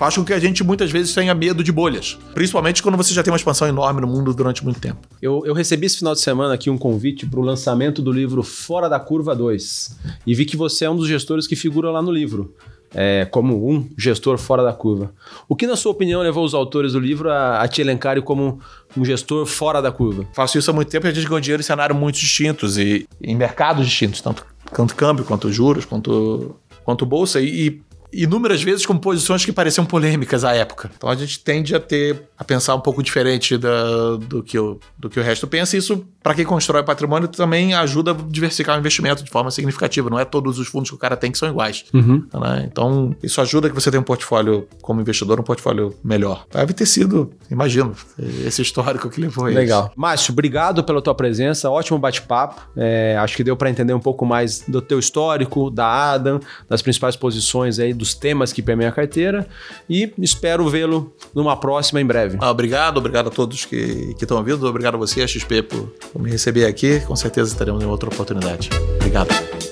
[0.00, 3.22] faz com que a gente muitas vezes tenha medo de bolhas, principalmente quando você já
[3.22, 5.06] tem uma expansão enorme no mundo durante muito tempo.
[5.20, 8.42] Eu, eu recebi esse final de semana aqui um convite para o lançamento do livro
[8.42, 12.00] Fora da Curva 2 e vi que você é um dos gestores que figura lá
[12.00, 12.54] no livro.
[12.92, 15.12] É, como um gestor fora da curva.
[15.48, 18.58] O que, na sua opinião, levou os autores do livro a, a te elencarem como
[18.96, 20.26] um gestor fora da curva?
[20.34, 23.06] Faço isso há muito tempo e a gente ganha dinheiro em cenários muito distintos e
[23.22, 24.44] em mercados distintos, tanto,
[24.74, 27.40] tanto câmbio quanto juros, quanto, quanto bolsa.
[27.40, 27.82] E, e
[28.12, 30.90] inúmeras vezes com posições que pareciam polêmicas à época.
[30.96, 34.78] Então a gente tende a ter a pensar um pouco diferente da, do, que o,
[34.98, 35.76] do que o resto pensa.
[35.76, 40.08] E isso, para quem constrói patrimônio, também ajuda a diversificar o investimento de forma significativa.
[40.08, 41.84] Não é todos os fundos que o cara tem que são iguais.
[41.92, 42.24] Uhum.
[42.32, 42.68] Né?
[42.70, 46.46] Então, isso ajuda que você tenha um portfólio, como investidor, um portfólio melhor.
[46.50, 47.94] Deve ter sido, imagino,
[48.46, 49.86] esse histórico que levou a Legal.
[49.86, 49.92] Isso.
[49.96, 51.68] Márcio, obrigado pela tua presença.
[51.68, 52.62] Ótimo bate-papo.
[52.76, 56.80] É, acho que deu para entender um pouco mais do teu histórico, da Adam, das
[56.80, 59.46] principais posições aí dos temas que permeiam a carteira
[59.88, 62.38] e espero vê-lo numa próxima em breve.
[62.40, 66.30] Ah, obrigado, obrigado a todos que estão ouvindo, obrigado a você, a XP, por, me
[66.30, 67.00] receber aqui.
[67.00, 68.70] Com certeza teremos outra oportunidade.
[68.96, 69.69] Obrigado.